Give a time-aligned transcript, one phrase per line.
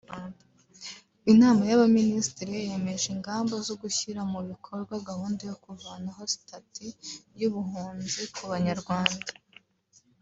[1.31, 6.87] Inama y’Abaminisitiri yemeje ingamba zo gushyira mu bikorwa gahunda yo kuvanaho sitati
[7.39, 9.29] y’ubuhunzi ku Banyarwanda